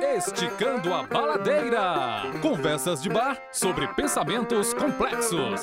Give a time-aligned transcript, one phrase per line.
[0.00, 2.22] Esticando a Baladeira.
[2.40, 5.60] Conversas de bar sobre pensamentos complexos.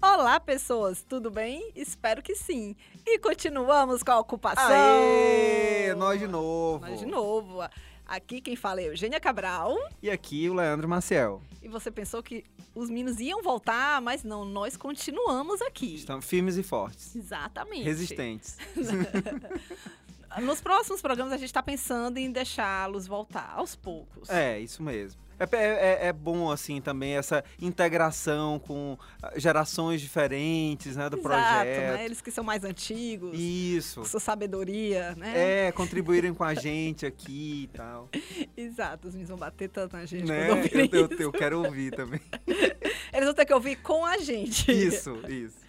[0.00, 1.72] Olá, pessoas, tudo bem?
[1.74, 2.76] Espero que sim.
[3.04, 4.64] E continuamos com a ocupação.
[4.70, 6.86] Aê, nós de novo.
[6.86, 7.62] Nós de novo.
[8.06, 9.76] Aqui quem fala é Eugênia Cabral.
[10.02, 11.40] E aqui o Leandro Maciel.
[11.62, 12.44] E você pensou que
[12.74, 15.94] os meninos iam voltar, mas não, nós continuamos aqui.
[15.94, 17.14] Estamos firmes e fortes.
[17.14, 17.84] Exatamente.
[17.84, 18.58] Resistentes.
[20.40, 24.30] Nos próximos programas a gente está pensando em deixá-los voltar aos poucos.
[24.30, 25.20] É, isso mesmo.
[25.50, 31.22] É, é, é, bom, assim, também essa integração com ah, gerações diferentes, né, do Exato,
[31.22, 31.96] projeto.
[31.96, 32.04] Né?
[32.04, 33.38] Eles que são mais antigos.
[33.38, 34.04] Isso.
[34.04, 35.68] Sua sabedoria, né?
[35.68, 38.08] É, contribuírem com a gente aqui e tal.
[38.56, 40.48] Exato, os meninos vão bater tanto na gente né?
[40.50, 42.20] eu, eu, eu quero ouvir também.
[43.12, 44.70] Eles vão ter que ouvir com a gente.
[44.70, 45.62] Isso, isso.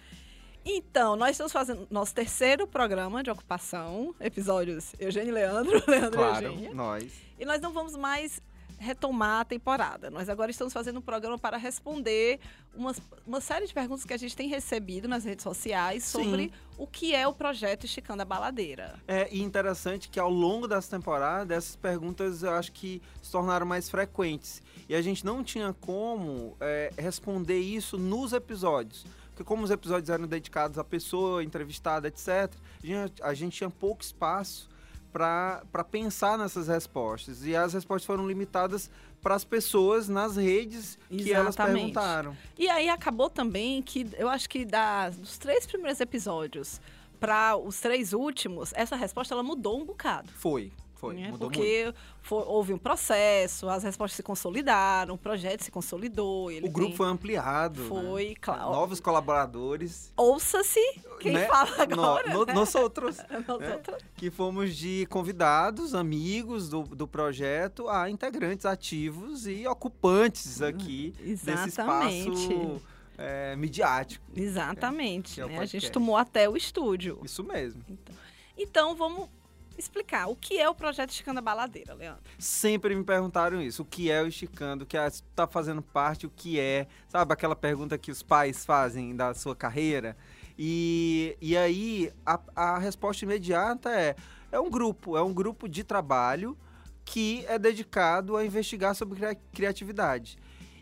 [0.64, 6.46] Então, nós estamos fazendo nosso terceiro programa de ocupação, episódios Eugênio e Leandro, Leandro claro,
[6.46, 6.74] e Eugênia.
[6.74, 7.12] nós.
[7.38, 8.40] E nós não vamos mais
[8.78, 10.10] retomar a temporada.
[10.10, 12.38] Nós agora estamos fazendo um programa para responder
[12.74, 16.52] umas, uma série de perguntas que a gente tem recebido nas redes sociais sobre Sim.
[16.76, 18.94] o que é o projeto Esticando a Baladeira.
[19.06, 23.66] É e interessante que ao longo dessa temporada, essas perguntas eu acho que se tornaram
[23.66, 24.62] mais frequentes.
[24.88, 29.04] E a gente não tinha como é, responder isso nos episódios.
[29.28, 33.70] Porque como os episódios eram dedicados à pessoa entrevistada, etc., a gente, a gente tinha
[33.70, 34.68] pouco espaço
[35.14, 37.46] para pensar nessas respostas.
[37.46, 38.90] E as respostas foram limitadas
[39.22, 41.24] para as pessoas nas redes Exatamente.
[41.24, 42.36] que elas perguntaram.
[42.58, 46.80] E aí acabou também que eu acho que das, dos três primeiros episódios
[47.20, 50.28] para os três últimos, essa resposta ela mudou um bocado.
[50.32, 50.72] Foi,
[51.06, 51.30] foi, né?
[51.30, 51.98] mudou Porque muito.
[52.22, 56.48] Foi, houve um processo, as respostas se consolidaram, o projeto se consolidou.
[56.48, 56.96] o grupo tem...
[56.96, 57.82] foi ampliado.
[57.82, 57.88] Né?
[57.88, 58.34] Foi, né?
[58.40, 58.70] claro.
[58.70, 60.12] Novos colaboradores.
[60.16, 60.80] Ouça-se
[61.20, 61.46] quem né?
[61.46, 62.28] fala agora.
[62.28, 62.52] No, no, né?
[62.54, 63.18] Nós outros.
[63.28, 63.82] né?
[64.16, 71.68] Que fomos de convidados, amigos do, do projeto, a integrantes ativos e ocupantes aqui desse
[71.68, 72.80] espaço
[73.18, 74.24] é, midiático.
[74.34, 75.40] Exatamente.
[75.40, 75.58] É, é né?
[75.58, 77.20] A gente tomou até o estúdio.
[77.24, 77.82] Isso mesmo.
[77.88, 78.14] Então,
[78.56, 79.28] então vamos
[79.76, 82.22] explicar o que é o projeto Esticando a Baladeira, Leandro.
[82.38, 86.30] Sempre me perguntaram isso, o que é o Esticando, o que está fazendo parte, o
[86.30, 90.16] que é, sabe aquela pergunta que os pais fazem da sua carreira?
[90.58, 94.14] E, e aí a, a resposta imediata é,
[94.52, 96.56] é um grupo, é um grupo de trabalho
[97.04, 100.38] que é dedicado a investigar sobre criatividade.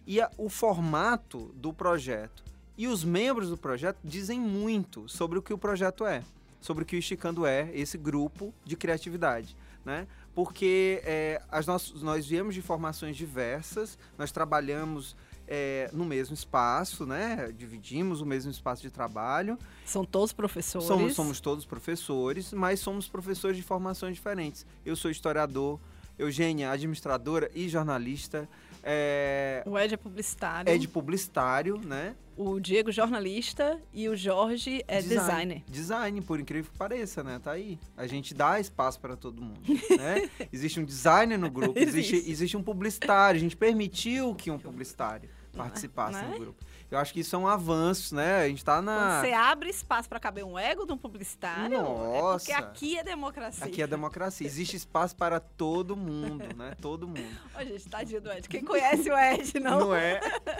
[0.06, 2.44] E a, o formato do projeto
[2.76, 6.22] e os membros do projeto dizem muito sobre o que o projeto é
[6.62, 10.06] sobre o que o Esticando é, esse grupo de criatividade, né?
[10.34, 15.15] Porque é, as nós, nós viemos de formações diversas, nós trabalhamos
[15.47, 17.53] é, no mesmo espaço, né?
[17.55, 19.59] Dividimos o mesmo espaço de trabalho.
[19.84, 20.87] São todos professores?
[20.87, 24.65] Somos, somos todos professores, mas somos professores de formações diferentes.
[24.87, 25.78] Eu sou historiador,
[26.19, 28.49] Eugênia, administradora e jornalista.
[28.83, 29.62] É...
[29.65, 30.73] O Ed é publicitário.
[30.73, 32.15] Ed publicitário, né?
[32.37, 35.62] O Diego, jornalista, e o Jorge é design, designer.
[35.69, 37.39] Design, por incrível que pareça, né?
[37.39, 37.78] Tá aí.
[37.97, 39.61] A gente dá espaço para todo mundo,
[39.99, 40.28] né?
[40.51, 42.17] existe um designer no grupo, existe.
[42.28, 43.39] existe, um publicitário.
[43.39, 46.28] A gente permitiu que um publicitário participasse né?
[46.31, 46.65] no grupo.
[46.92, 48.42] Eu acho que isso é um avanço, né?
[48.42, 48.94] A gente tá na.
[48.97, 51.80] Quando você abre espaço para caber um ego de um publicitário.
[51.82, 52.53] Nossa.
[52.53, 53.64] É porque aqui é democracia.
[53.64, 54.47] Aqui é democracia.
[54.47, 56.76] Existe espaço para todo mundo, né?
[56.82, 57.25] Todo mundo.
[57.58, 58.47] Ô, gente, tadinho do Ed.
[58.47, 59.80] Quem conhece o Ed, não?
[59.80, 60.20] Não é?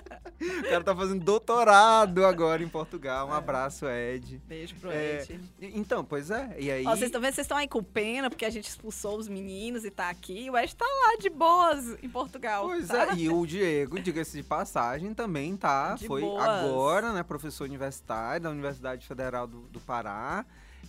[0.59, 3.29] O cara tá fazendo doutorado agora em Portugal.
[3.29, 3.37] Um é.
[3.37, 4.41] abraço, Ed.
[4.47, 5.23] Beijo pro é...
[5.23, 5.41] Ed.
[5.61, 6.57] Então, pois é.
[6.59, 6.87] E aí.
[6.87, 7.35] Ó, vocês estão vendo?
[7.35, 10.51] Vocês estão aí com pena porque a gente expulsou os meninos e tá aqui.
[10.51, 12.67] O Ed tá lá de boas em Portugal.
[12.67, 13.13] Pois tá?
[13.13, 13.17] é.
[13.17, 15.95] E o Diego, diga-se de passagem, também tá.
[15.95, 16.45] De foi boas.
[16.45, 17.23] agora, né?
[17.23, 20.45] Professor universitário da Universidade Federal do, do Pará.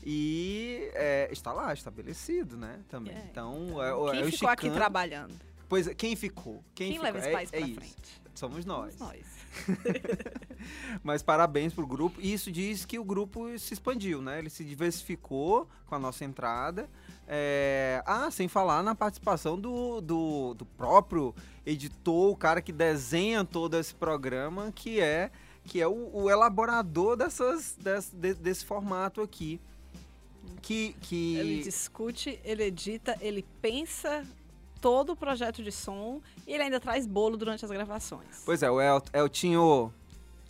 [0.05, 2.79] E é, está lá, estabelecido, né?
[2.89, 3.13] Também.
[3.13, 5.33] É, então, então, é, quem é ficou aqui trabalhando?
[5.69, 6.63] Pois é, quem ficou?
[6.75, 7.05] Quem, quem ficou?
[7.05, 8.22] leva esse país é, pra é frente?
[8.33, 8.95] Somos nós.
[8.95, 9.43] Somos nós.
[11.03, 12.19] Mas parabéns pro grupo.
[12.19, 14.39] E isso diz que o grupo se expandiu, né?
[14.39, 16.89] Ele se diversificou com a nossa entrada.
[17.27, 18.01] É...
[18.05, 21.33] Ah, sem falar na participação do, do, do, próprio
[21.65, 25.31] editor, o cara que desenha todo esse programa, que é,
[25.65, 29.61] que é o, o elaborador dessas, desse, desse formato aqui.
[30.61, 31.37] Que, que...
[31.37, 34.25] Ele discute, ele edita, ele pensa
[34.83, 38.43] todo o projeto de som e ele ainda traz bolo durante as gravações.
[38.45, 39.93] Pois é, o El, Eltinho,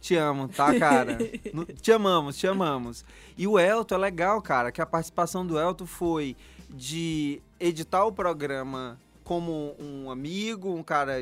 [0.01, 1.19] te amo, tá, cara?
[1.79, 3.05] te amamos, te amamos.
[3.37, 6.35] E o Elton é legal, cara, que a participação do Elton foi
[6.67, 11.21] de editar o programa como um amigo, um cara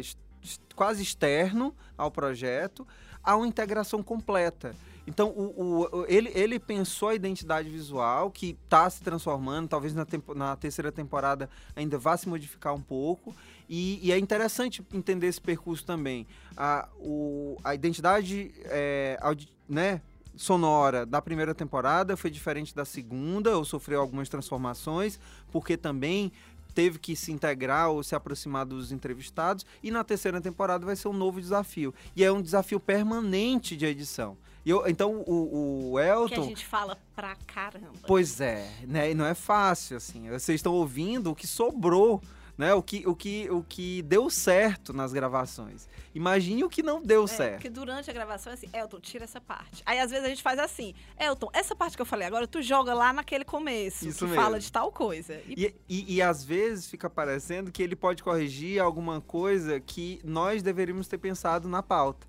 [0.74, 2.88] quase externo ao projeto,
[3.22, 4.74] há uma integração completa.
[5.07, 10.06] Então, o, o, ele, ele pensou a identidade visual, que está se transformando, talvez na,
[10.06, 13.36] tempo, na terceira temporada ainda vá se modificar um pouco.
[13.68, 16.27] E, e é interessante entender esse percurso também.
[16.56, 20.01] A, o, a identidade é, audi, né,
[20.36, 25.19] sonora da primeira temporada foi diferente da segunda, ou sofreu algumas transformações,
[25.51, 26.31] porque também
[26.73, 29.65] teve que se integrar ou se aproximar dos entrevistados.
[29.83, 31.94] E na terceira temporada vai ser um novo desafio.
[32.15, 34.38] E é um desafio permanente de edição.
[34.65, 36.35] Eu, então o, o Elton.
[36.35, 37.94] Que a gente fala pra caramba.
[38.06, 39.12] Pois é, né?
[39.12, 40.29] E não é fácil, assim.
[40.29, 42.21] Vocês estão ouvindo o que sobrou.
[42.62, 45.90] Né, o, que, o, que, o que deu certo nas gravações.
[46.13, 47.54] Imagine o que não deu é, certo.
[47.54, 49.81] Porque durante a gravação é assim, Elton, tira essa parte.
[49.84, 52.62] Aí às vezes a gente faz assim, Elton, essa parte que eu falei agora, tu
[52.62, 54.40] joga lá naquele começo, Isso que mesmo.
[54.40, 55.42] fala de tal coisa.
[55.48, 55.66] E...
[55.66, 60.62] E, e, e às vezes fica parecendo que ele pode corrigir alguma coisa que nós
[60.62, 62.28] deveríamos ter pensado na pauta.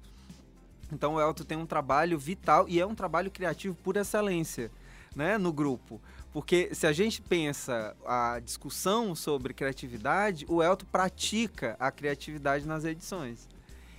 [0.91, 4.71] Então o Elton tem um trabalho vital e é um trabalho criativo por excelência,
[5.15, 6.01] né, no grupo.
[6.33, 12.85] Porque se a gente pensa a discussão sobre criatividade, o Elton pratica a criatividade nas
[12.85, 13.49] edições.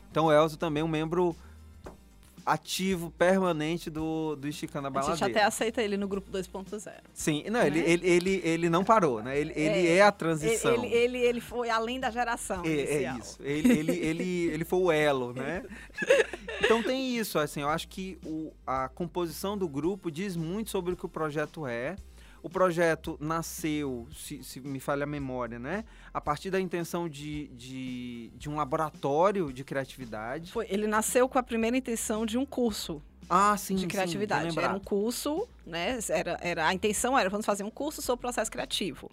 [0.09, 1.35] Então o Elton também é um membro
[2.45, 5.13] ativo, permanente do, do Esticando a Baladeira.
[5.13, 6.91] A gente até aceita ele no grupo 2.0.
[7.13, 7.67] Sim, não, né?
[7.67, 9.37] ele, ele, ele, ele não parou, né?
[9.37, 10.73] Ele, ele é, é a transição.
[10.73, 13.37] Ele, ele, ele foi além da geração é, é isso.
[13.41, 15.63] Ele, ele, ele, ele foi o elo, né?
[16.61, 20.93] então tem isso, assim, eu acho que o, a composição do grupo diz muito sobre
[20.93, 21.95] o que o projeto é.
[22.43, 25.85] O projeto nasceu, se, se, me falha a memória, né?
[26.13, 30.51] A partir da intenção de, de, de um laboratório de criatividade.
[30.51, 34.51] Foi, ele nasceu com a primeira intenção de um curso ah, sim, de criatividade.
[34.51, 35.97] Sim, era um curso, né?
[36.09, 39.09] Era, era, a intenção era vamos fazer um curso sobre processo criativo.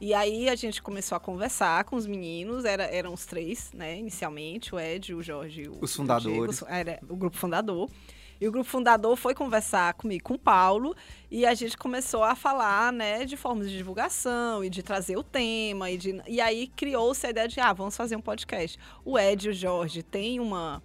[0.00, 3.98] E aí a gente começou a conversar com os meninos, era, eram os três, né?
[3.98, 6.60] Inicialmente, o Ed, o Jorge, o, os fundadores.
[6.60, 7.88] O Diego, era o grupo fundador.
[8.42, 10.96] E o grupo fundador foi conversar comigo, com o Paulo,
[11.30, 15.22] e a gente começou a falar, né, de formas de divulgação e de trazer o
[15.22, 15.88] tema.
[15.92, 18.76] E, de, e aí criou-se a ideia de, ah, vamos fazer um podcast.
[19.04, 20.82] O Ed e o Jorge têm uma.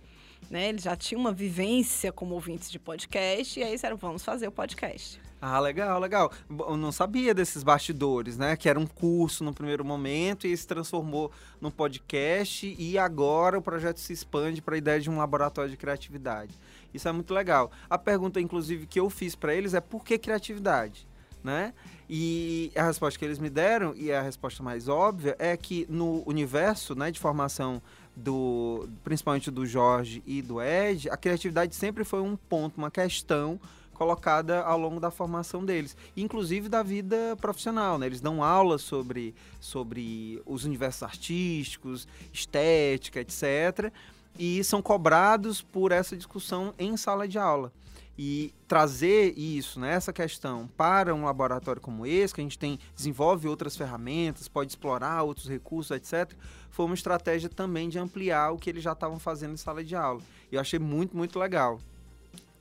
[0.52, 4.48] Né, eles já tinham uma vivência como ouvintes de podcast, e aí disseram, vamos fazer
[4.48, 5.20] o podcast.
[5.40, 6.32] Ah, legal, legal.
[6.50, 8.56] Eu não sabia desses bastidores, né?
[8.56, 11.32] Que era um curso no primeiro momento e se transformou
[11.62, 15.78] num podcast e agora o projeto se expande para a ideia de um laboratório de
[15.78, 16.54] criatividade.
[16.92, 17.72] Isso é muito legal.
[17.88, 21.08] A pergunta, inclusive, que eu fiz para eles é por que criatividade?
[21.44, 21.72] Né?
[22.10, 25.86] E a resposta que eles me deram, e é a resposta mais óbvia, é que
[25.88, 27.82] no universo né, de formação
[28.16, 33.60] do principalmente do Jorge e do Ed, a criatividade sempre foi um ponto, uma questão
[33.98, 37.98] colocada ao longo da formação deles, inclusive da vida profissional.
[37.98, 38.06] Né?
[38.06, 43.92] Eles dão aulas sobre, sobre os universos artísticos, estética, etc
[44.38, 47.72] e são cobrados por essa discussão em sala de aula.
[48.20, 52.80] E trazer isso, né, essa questão, para um laboratório como esse, que a gente tem,
[52.96, 56.34] desenvolve outras ferramentas, pode explorar outros recursos, etc.,
[56.72, 59.96] foi uma estratégia também de ampliar o que eles já estavam fazendo em sala de
[59.96, 60.22] aula.
[60.52, 61.80] E eu achei muito, muito legal.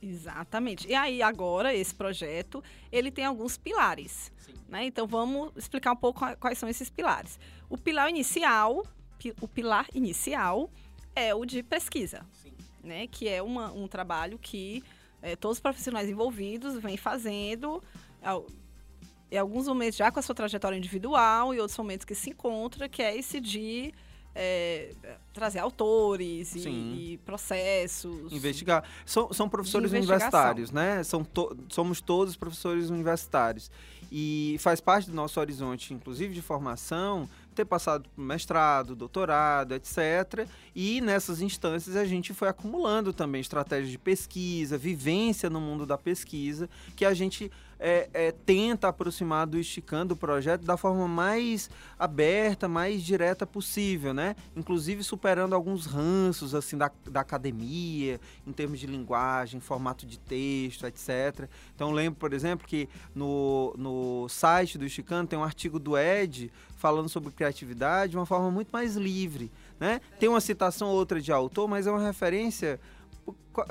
[0.01, 0.87] Exatamente.
[0.87, 4.31] E aí, agora, esse projeto, ele tem alguns pilares.
[4.67, 4.85] Né?
[4.85, 7.39] Então, vamos explicar um pouco quais são esses pilares.
[7.69, 8.85] O pilar inicial,
[9.41, 10.69] o pilar inicial
[11.15, 12.25] é o de pesquisa,
[12.83, 13.07] né?
[13.07, 14.83] Que é uma, um trabalho que
[15.21, 17.81] é, todos os profissionais envolvidos vêm fazendo
[19.31, 22.87] em alguns momentos já com a sua trajetória individual e outros momentos que se encontra,
[22.87, 23.93] que é esse de
[24.37, 24.91] é,
[25.33, 28.31] trazer autores e, e, processos.
[28.31, 28.83] Investigar.
[29.05, 31.03] São, são professores universitários, né?
[31.03, 33.71] São to, somos todos professores universitários.
[34.11, 40.47] E faz parte do nosso horizonte, inclusive de formação, ter passado mestrado, doutorado, etc.
[40.75, 45.97] E nessas instâncias a gente foi acumulando também estratégias de pesquisa, vivência no mundo da
[45.97, 51.69] pesquisa, que a gente é, é, tenta aproximar do Esticando o projeto da forma mais
[51.97, 54.35] aberta, mais direta possível, né?
[54.55, 60.85] Inclusive superando alguns ranços, assim, da, da academia, em termos de linguagem, formato de texto,
[60.85, 61.49] etc.
[61.75, 66.51] Então, lembro, por exemplo, que no, no site do Esticando tem um artigo do Ed
[66.77, 69.99] falando sobre criatividade de uma forma muito mais livre, né?
[70.19, 72.79] Tem uma citação ou outra de autor, mas é uma referência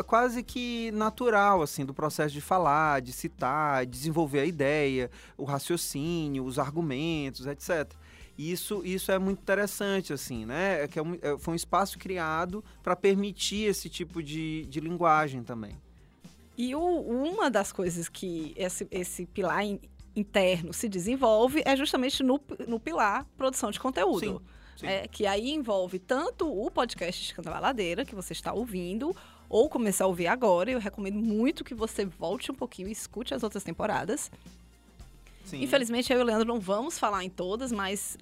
[0.06, 6.44] quase que natural, assim, do processo de falar, de citar, desenvolver a ideia, o raciocínio,
[6.44, 7.92] os argumentos, etc.
[8.38, 10.84] Isso, isso é muito interessante, assim, né?
[10.84, 14.80] É que é um, é, foi um espaço criado para permitir esse tipo de, de
[14.80, 15.76] linguagem também.
[16.56, 19.80] E o, uma das coisas que esse, esse pilar in,
[20.14, 24.20] interno se desenvolve é justamente no, no pilar produção de conteúdo.
[24.20, 24.40] Sim,
[24.78, 24.86] sim.
[24.86, 29.14] É, que aí envolve tanto o podcast de Baladeira, que você está ouvindo,
[29.48, 33.34] ou começar a ouvir agora, eu recomendo muito que você volte um pouquinho e escute
[33.34, 34.30] as outras temporadas.
[35.44, 38.18] Sim, Infelizmente, eu e o Leandro não vamos falar em todas, mas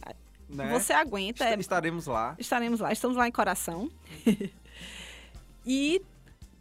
[0.49, 0.71] né?
[0.71, 1.45] você aguenta.
[1.45, 2.35] É- Estaremos lá.
[2.39, 3.91] estaremos lá, estamos lá em coração.
[5.65, 6.03] e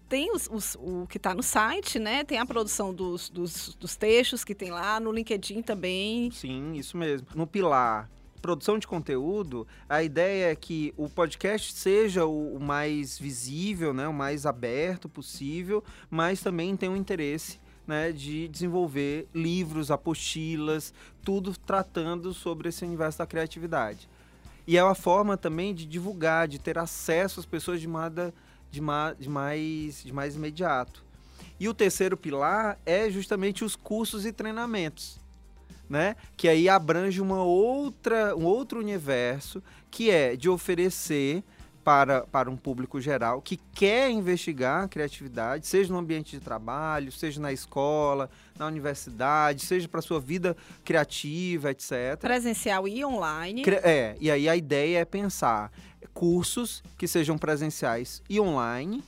[0.08, 2.24] tem os, os- o que está no site, né?
[2.24, 6.32] Tem a produção dos, dos, dos textos que tem lá, no LinkedIn também.
[6.32, 7.28] Sim, isso mesmo.
[7.36, 8.10] No pilar
[8.44, 14.06] produção de conteúdo, a ideia é que o podcast seja o, o mais visível, né,
[14.06, 17.58] o mais aberto possível, mas também tem um interesse
[17.88, 24.10] né, de desenvolver livros, apostilas, tudo tratando sobre esse universo da criatividade.
[24.68, 28.34] E é uma forma também de divulgar, de ter acesso às pessoas de, moda,
[28.70, 31.02] de, ma, de, mais, de mais imediato.
[31.58, 35.23] E o terceiro pilar é justamente os cursos e treinamentos
[35.90, 36.16] né?
[36.36, 39.62] Que aí abrange uma outra, um outro universo
[39.92, 41.44] que é de oferecer
[41.84, 47.12] para, para um público geral que quer investigar a criatividade, seja no ambiente de trabalho,
[47.12, 52.18] seja na escola, na universidade, seja para sua vida criativa, etc.
[52.20, 53.64] Presencial e online.
[53.84, 55.72] É, e aí a ideia é pensar
[56.14, 59.04] cursos que sejam presenciais e online,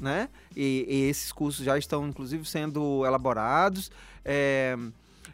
[0.00, 0.28] né?
[0.54, 3.90] E, e esses cursos já estão, inclusive, sendo elaborados.
[4.24, 4.76] é,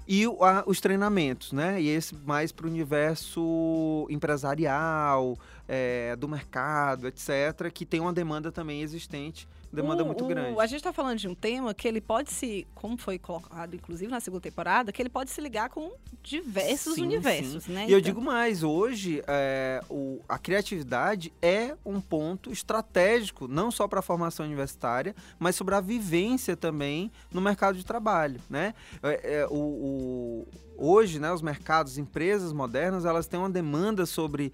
[0.06, 1.80] e a- os treinamentos, né?
[1.80, 8.52] E esse mais para o universo empresarial, é, do mercado, etc., que tem uma demanda
[8.52, 10.58] também existente, demanda O- muito o- grande.
[10.58, 14.10] A gente está falando de um tema que ele pode se, como foi colocado inclusive
[14.10, 17.82] na segunda temporada, que ele pode se ligar com diversos Sim, universos, né?
[17.88, 23.70] E eu Então- digo mais, hoje é, o- a criatividade é um ponto estratégico, não
[23.70, 28.74] só para a formação universitária, mas sobre a vivência também no mercado de trabalho, né?
[29.02, 34.52] É, é, o, hoje, né, os mercados, as empresas modernas, elas têm uma demanda sobre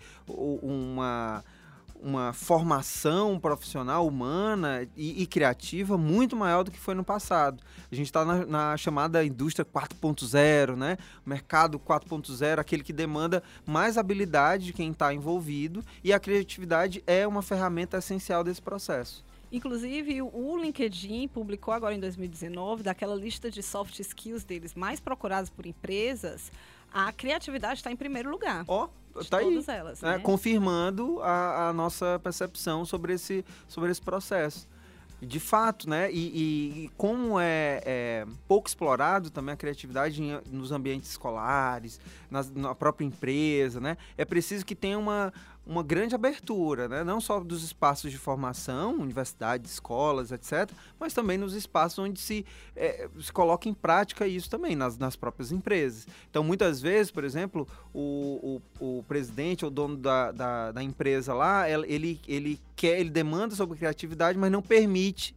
[0.62, 1.45] uma
[2.02, 7.62] uma formação profissional humana e, e criativa muito maior do que foi no passado.
[7.90, 10.97] A gente está na, na chamada indústria 4.0, né?
[11.25, 17.02] O mercado 4.0, aquele que demanda mais habilidade de quem está envolvido e a criatividade
[17.07, 19.25] é uma ferramenta essencial desse processo.
[19.52, 25.50] Inclusive, o LinkedIn publicou agora em 2019, daquela lista de soft skills deles mais procurados
[25.50, 26.52] por empresas,
[26.92, 28.64] a criatividade está em primeiro lugar.
[28.69, 28.92] Ó, de
[29.29, 29.45] tá aí.
[29.69, 30.19] elas, né, né?
[30.19, 34.69] confirmando a, a nossa percepção sobre esse, sobre esse processo.
[35.23, 36.11] De fato, né?
[36.11, 42.00] E, e- e como é, é pouco explorado também a criatividade em- nos ambientes escolares,
[42.31, 43.99] nas- na própria empresa, né?
[44.17, 45.31] É preciso que tenha uma,
[45.71, 47.05] uma grande abertura, né?
[47.05, 52.45] Não só dos espaços de formação, universidades, escolas, etc., mas também nos espaços onde se,
[52.75, 56.09] é, se coloca em prática isso também, nas, nas próprias empresas.
[56.29, 61.33] Então, muitas vezes, por exemplo, o, o, o presidente ou dono da, da, da empresa
[61.33, 65.37] lá, el- ele, ele quer, ele demanda sobre criatividade, mas não permite,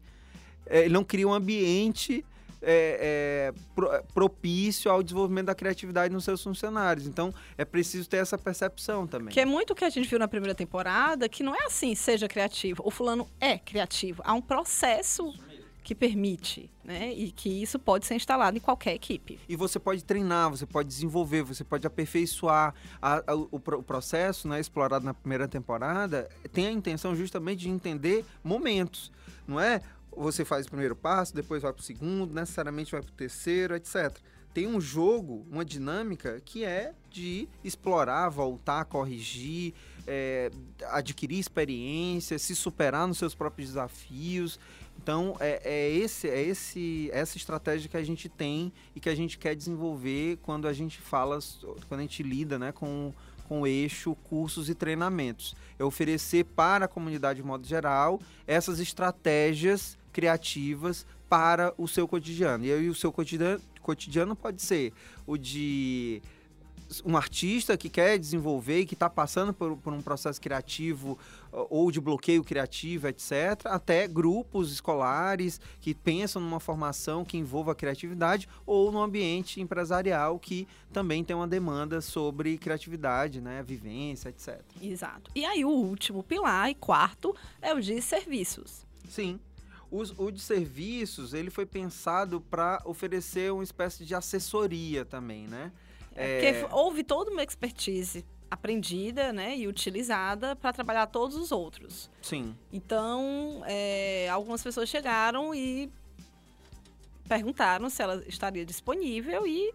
[0.66, 2.26] é, ele não cria um ambiente
[2.64, 7.06] é, é, pro- propício ao desenvolvimento da criatividade nos seus funcionários.
[7.08, 9.34] Então, é preciso ter essa percepção também.
[9.34, 11.94] Que é muito o que a gente viu na primeira temporada, que não é assim,
[11.96, 12.82] seja criativo.
[12.86, 14.22] O fulano é criativo.
[14.26, 15.34] Há um processo
[15.84, 17.12] que permite, né?
[17.14, 19.38] E que isso pode ser instalado em qualquer equipe.
[19.50, 24.48] E você pode treinar, você pode desenvolver, você pode aperfeiçoar A- a- o, o processo,
[24.48, 29.12] né, explorado na primeira temporada, tem a intenção justamente de entender momentos,
[29.46, 29.82] não é?
[30.18, 33.76] Você faz o primeiro passo, depois vai para o segundo, necessariamente vai para o terceiro,
[33.76, 34.18] etc.
[34.54, 39.74] Tem um jogo, uma dinâmica que é de explorar, voltar, corrigir,
[40.06, 40.52] é,
[40.92, 44.60] adquirir experiência, se superar nos seus próprios desafios.
[45.02, 49.16] Então, é, é esse, é esse, essa estratégia que a gente tem e que a
[49.16, 51.40] gente quer desenvolver quando a gente fala,
[51.88, 53.12] quando a gente lida né, com,
[53.48, 55.56] com o eixo cursos e treinamentos.
[55.80, 62.64] É oferecer para a comunidade de modo geral essas estratégias criativas para o seu cotidiano.
[62.64, 64.94] E aí o seu cotidiano, cotidiano pode ser
[65.26, 66.22] o de
[67.06, 71.18] um artista que quer desenvolver e que está passando por, por um processo criativo
[71.52, 77.76] ou de bloqueio criativo, etc., até grupos escolares que pensam numa formação que envolva a
[77.76, 84.62] criatividade ou no ambiente empresarial que também tem uma demanda sobre criatividade, né, vivência, etc.
[84.82, 85.32] Exato.
[85.34, 88.86] E aí o último pilar e quarto é o de serviços.
[89.10, 89.40] Sim.
[89.96, 95.72] Os- o de serviços, ele foi pensado para oferecer uma espécie de assessoria também, né?
[96.16, 102.10] É, Porque houve toda uma expertise aprendida né, e utilizada para trabalhar todos os outros.
[102.22, 102.56] Sim.
[102.72, 105.92] Então, é, algumas pessoas chegaram e
[107.28, 109.74] perguntaram se ela estaria disponível e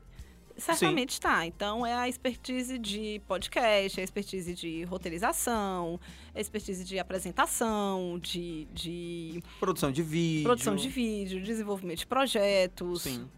[0.58, 1.46] certamente está.
[1.46, 5.98] Então, é a expertise de podcast, é a expertise de roteirização,
[6.34, 10.44] é a expertise de apresentação, de, de Produção de vídeo.
[10.44, 13.02] produção de vídeo, desenvolvimento de projetos.
[13.02, 13.28] Sim.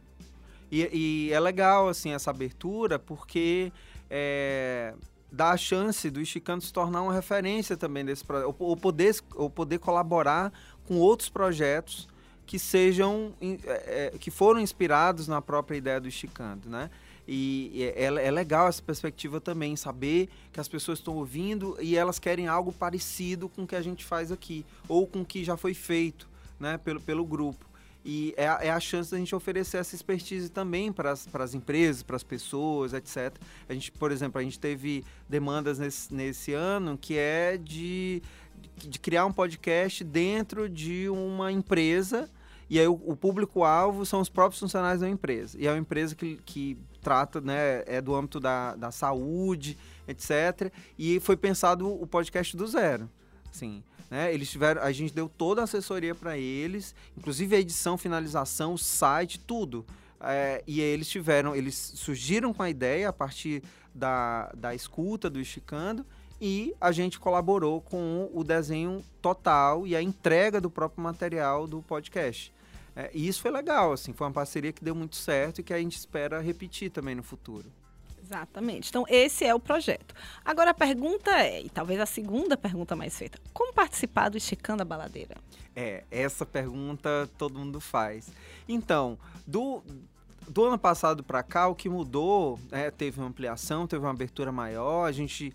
[0.71, 3.73] E, e é legal, assim, essa abertura, porque
[4.09, 4.95] é,
[5.31, 9.50] dá a chance do Esticando se tornar uma referência também desse projeto, ou, poder, ou
[9.50, 10.53] poder colaborar
[10.87, 12.09] com outros projetos
[12.47, 16.91] que sejam, é, é, que foram inspirados na própria ideia do Esticando, né?
[17.32, 21.96] E e é, é legal essa perspectiva também, saber que as pessoas estão ouvindo e
[21.96, 25.44] elas querem algo parecido com o que a gente faz aqui, ou com o que
[25.44, 27.64] já foi feito, né, pelo, pelo grupo.
[28.04, 32.02] E é, a- é a chance da gente oferecer essa expertise também para as empresas,
[32.02, 33.37] para as pessoas, etc.
[33.68, 38.22] A gente, por exemplo, a gente teve demandas nesse, nesse ano que é de,
[38.76, 42.28] de criar um podcast dentro de uma empresa.
[42.71, 45.59] E aí o, o público-alvo são os próprios funcionários da empresa.
[45.61, 50.73] E é uma empresa que, que trata, né, é do âmbito da, da saúde, etc.
[50.97, 53.11] E foi pensado o podcast do zero.
[53.53, 54.33] Assim, né?
[54.33, 58.79] Eles tiveram, a gente deu toda a assessoria para eles, inclusive a edição, finalização, o
[58.79, 59.85] site, tudo.
[60.21, 63.62] É, e eles tiveram, eles surgiram com a ideia a partir
[63.95, 66.07] da, da escuta do Esticando
[66.41, 71.83] e a gente colaborou com o desenho total e a entrega do próprio material do
[71.83, 72.53] podcast.
[72.94, 75.73] É, e isso foi legal, assim, foi uma parceria que deu muito certo e que
[75.73, 77.70] a gente espera repetir também no futuro.
[78.30, 78.90] Exatamente.
[78.90, 80.14] Então, esse é o projeto.
[80.44, 84.82] Agora, a pergunta é, e talvez a segunda pergunta mais feita: como participar do Esticando
[84.82, 85.37] a Baladeira?
[85.75, 88.30] É, essa pergunta todo mundo faz.
[88.68, 89.82] Então, do,
[90.49, 94.52] do ano passado para cá, o que mudou, né, teve uma ampliação, teve uma abertura
[94.52, 95.52] maior, a gente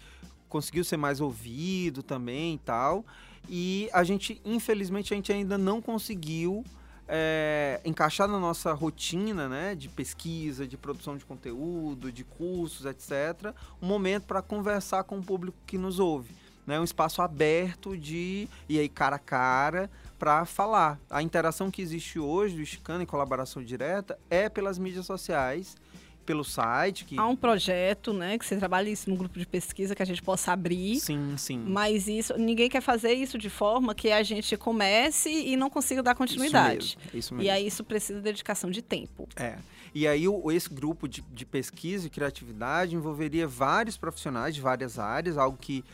[0.50, 3.06] conseguiu ser mais ouvido também e tal.
[3.48, 6.64] E a gente, infelizmente, a gente ainda não conseguiu
[7.08, 13.54] é, encaixar na nossa rotina, né, de pesquisa, de produção de conteúdo, de cursos, etc.,
[13.82, 16.34] um momento para conversar com o público que nos ouve,
[16.66, 21.00] né, um espaço aberto de e aí cara a cara para falar.
[21.10, 25.76] A interação que existe hoje do Esticando em colaboração direta é pelas mídias sociais,
[26.26, 29.96] pelo site que Há um projeto, né, que você trabalha isso no grupo de pesquisa
[29.96, 31.00] que a gente possa abrir.
[31.00, 31.64] sim, sim.
[31.68, 36.02] Mas isso, ninguém quer fazer isso de forma que a gente comece e não consiga
[36.04, 36.86] dar continuidade.
[36.86, 37.52] Isso mesmo, isso E mesmo.
[37.52, 39.28] aí isso precisa de dedicação de tempo.
[39.36, 39.56] É.
[39.94, 45.00] E aí o, esse grupo de, de pesquisa e criatividade envolveria vários profissionais de várias
[45.00, 45.86] áreas, algo que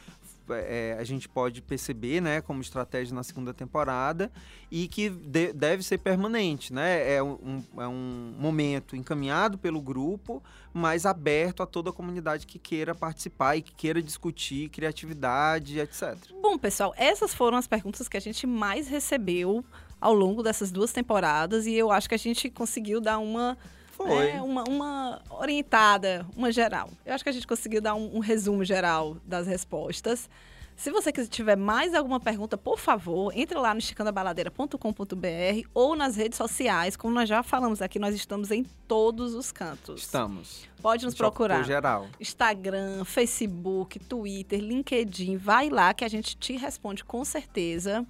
[0.53, 4.31] é, a gente pode perceber, né, como estratégia na segunda temporada
[4.69, 7.15] e que de- deve ser permanente, né?
[7.15, 10.41] É um, é um momento encaminhado pelo grupo,
[10.73, 16.15] mas aberto a toda a comunidade que queira participar e que queira discutir criatividade, etc.
[16.41, 19.63] Bom, pessoal, essas foram as perguntas que a gente mais recebeu
[19.99, 23.57] ao longo dessas duas temporadas e eu acho que a gente conseguiu dar uma
[23.91, 24.33] Foi.
[24.33, 26.89] né, uma, uma orientada, uma geral.
[27.05, 30.29] Eu acho que a gente conseguiu dar um, um resumo geral das respostas.
[30.75, 36.15] Se você quiser- tiver mais alguma pergunta, por favor, entre lá no esticandabaladeira.com.br ou nas
[36.15, 36.95] redes sociais.
[36.95, 40.01] Como nós já falamos aqui, nós estamos em todos os cantos.
[40.01, 40.67] Estamos.
[40.81, 41.63] Pode nos procurar.
[41.63, 42.07] geral.
[42.19, 48.05] Instagram, Facebook, Twitter, LinkedIn, vai lá que a gente te responde com certeza.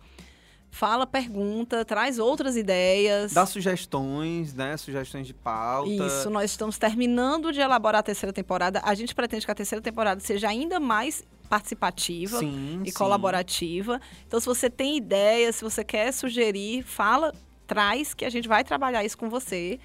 [0.71, 3.33] Fala, pergunta, traz outras ideias.
[3.33, 4.77] Dá sugestões, né?
[4.77, 5.89] Sugestões de pauta.
[5.89, 8.81] Isso, nós estamos terminando de elaborar a terceira temporada.
[8.83, 12.97] A gente pretende que a terceira temporada seja ainda mais participativa Sim, e sim.
[12.97, 13.99] colaborativa.
[14.25, 17.33] Então, se você tem ideias, se você quer sugerir, fala,
[17.67, 19.77] traz, que a gente vai trabalhar isso com você.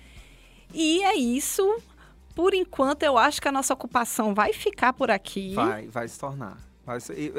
[0.72, 1.83] E é isso.
[2.33, 5.53] Por enquanto, eu acho que a nossa ocupação vai ficar por aqui.
[5.53, 6.59] Vai, vai se tornar.
[6.87, 6.99] Vai,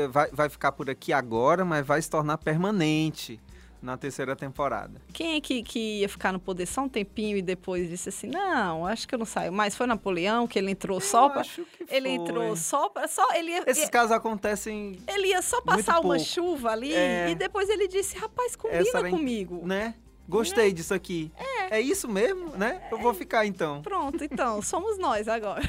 [0.09, 3.39] vai, vai ficar por aqui agora, mas vai se tornar permanente
[3.81, 4.99] na terceira temporada.
[5.13, 8.27] Quem é que, que ia ficar no poder só um tempinho e depois disse assim:
[8.27, 9.75] não, acho que eu não saio mais.
[9.75, 11.41] Foi Napoleão que ele entrou só Eu pra.
[11.41, 13.07] acho que Ele entrou só para.
[13.07, 16.19] Só, ele, ia, Esses casos acontecem, ele ia só passar uma pouco.
[16.19, 17.29] chuva ali É.
[17.29, 19.61] e depois ele disse: rapaz, combina era comigo.
[19.65, 19.93] né?
[20.27, 21.31] Gostei disso aqui.
[21.69, 21.79] É.
[21.79, 22.81] isso mesmo, né?
[22.91, 23.81] Eu vou ficar então.
[23.81, 25.61] Pronto, então, somos nós agora.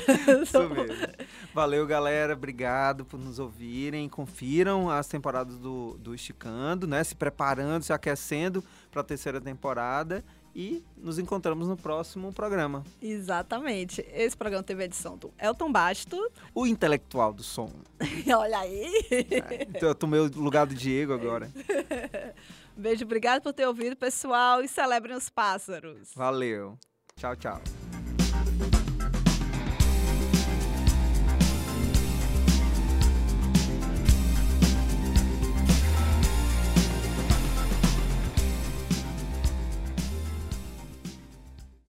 [0.42, 0.96] Isso mesmo.
[1.54, 2.32] Valeu, galera.
[2.32, 4.08] Obrigado por nos ouvirem.
[4.08, 7.02] Confiram as temporadas do, do Esticando, né?
[7.04, 10.24] Se preparando, se aquecendo para a terceira temporada.
[10.54, 12.82] E nos encontramos no próximo programa.
[13.00, 14.04] Exatamente.
[14.12, 16.16] Esse programa teve a edição do Elton Basto.
[16.52, 17.70] O intelectual do som.
[18.36, 18.90] Olha aí.
[19.68, 21.48] Então, Eu tomei o lugar do Diego agora.
[22.78, 24.62] Beijo, obrigado por ter ouvido, pessoal.
[24.62, 26.12] E celebrem os pássaros.
[26.14, 26.78] Valeu.
[27.16, 27.60] Tchau, tchau.